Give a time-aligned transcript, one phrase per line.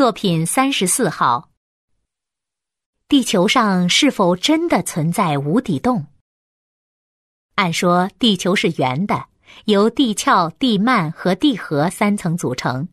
[0.00, 1.50] 作品三十四号。
[3.06, 6.06] 地球上是否真的存在无底洞？
[7.56, 9.26] 按说，地球是圆的，
[9.66, 12.88] 由地壳、地幔和地核三层组成，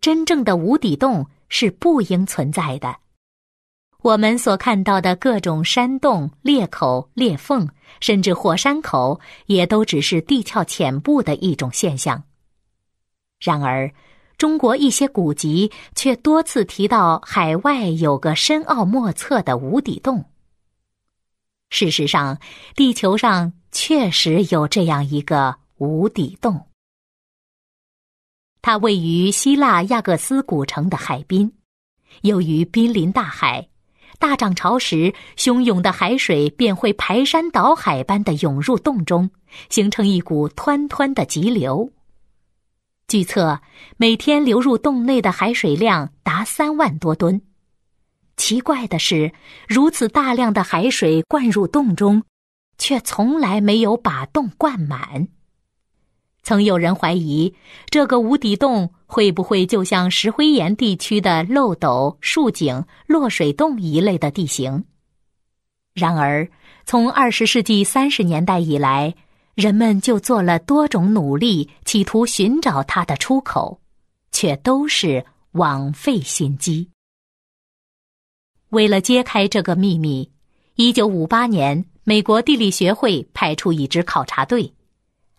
[0.00, 2.96] 真正的无底洞是不应存在的。
[3.98, 7.68] 我们所看到的各种山洞、裂口、裂缝，
[8.00, 12.24] 甚至火山口，也都只是地壳浅部的一种现象。
[13.38, 13.92] 然而，
[14.38, 20.24] 中国一些古籍却多次提到海外有个深奥莫测的无底洞。
[21.70, 22.38] 事实上，
[22.76, 26.68] 地球上确实有这样一个无底洞，
[28.62, 31.52] 它位于希腊亚各斯古城的海滨。
[32.22, 33.68] 由于濒临大海，
[34.20, 39.28] 大涨潮时，汹涌的海水便会排山倒海般的涌入洞中，
[39.68, 41.92] 形成一股湍湍的急流。
[43.08, 43.58] 据测，
[43.96, 47.40] 每天流入洞内的海水量达三万多吨。
[48.36, 49.32] 奇怪的是，
[49.66, 52.22] 如此大量的海水灌入洞中，
[52.76, 55.26] 却从来没有把洞灌满。
[56.42, 57.54] 曾有人怀疑，
[57.88, 64.84] 这个无底洞会不会就像石灰岩地区的漏斗、竖井、落水洞一类的地形？
[65.94, 66.46] 然而，
[66.84, 69.14] 从二十世纪三十年代以来，
[69.58, 73.80] 人们就做了多种努力，企图寻找它的出口，
[74.30, 76.88] 却都是枉费心机。
[78.68, 80.30] 为了揭开这个秘密，
[80.76, 84.72] 一九五八年，美国地理学会派出一支考察队，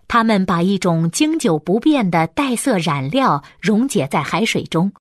[0.09, 4.91] 他们把一种经久不变的带色染料溶解在海水中，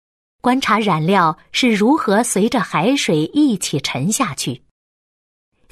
[0.40, 4.62] 观察染料是如何随着海水一起沉下去。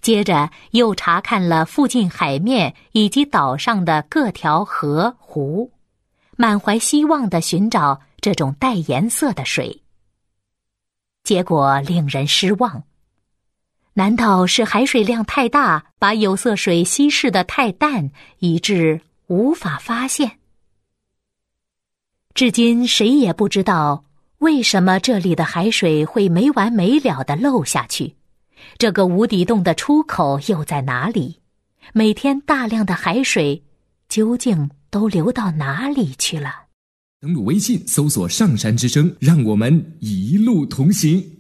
[0.06, 5.72] 接着又查看了附近海面以及岛上的各条河湖，
[6.36, 9.82] 满怀希望的寻找这种带颜色的水。
[11.24, 12.84] 结果令人失望。
[13.94, 20.38] 难道是海水量太大，把有色水稀释的太淡，以致无法发现？
[22.32, 24.04] 至今谁也不知道
[24.38, 28.15] 为什么这里的海水会没完没了的漏下去。
[28.78, 31.40] 这个无底洞的出口又在哪里？
[31.92, 33.62] 每天大量的海水
[34.08, 36.50] 究竟都流到哪里去了？
[37.20, 41.35] 登录微信，搜索“上山之声”，让我们一路同行。